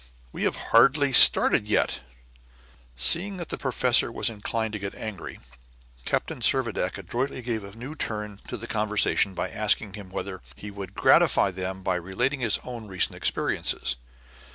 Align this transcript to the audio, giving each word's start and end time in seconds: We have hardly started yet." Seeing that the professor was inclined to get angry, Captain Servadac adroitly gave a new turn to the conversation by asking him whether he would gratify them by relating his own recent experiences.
We 0.31 0.45
have 0.45 0.55
hardly 0.73 1.13
started 1.13 1.67
yet." 1.67 2.01
Seeing 2.95 3.37
that 3.37 3.49
the 3.49 3.57
professor 3.59 4.11
was 4.11 4.31
inclined 4.31 4.73
to 4.73 4.79
get 4.79 4.95
angry, 4.95 5.37
Captain 6.05 6.39
Servadac 6.41 6.97
adroitly 6.97 7.43
gave 7.43 7.63
a 7.63 7.75
new 7.75 7.93
turn 7.93 8.41
to 8.47 8.57
the 8.57 8.65
conversation 8.65 9.35
by 9.35 9.51
asking 9.51 9.93
him 9.93 10.09
whether 10.09 10.41
he 10.55 10.71
would 10.71 10.95
gratify 10.95 11.51
them 11.51 11.83
by 11.83 11.97
relating 11.97 12.39
his 12.39 12.57
own 12.63 12.87
recent 12.87 13.13
experiences. 13.15 13.95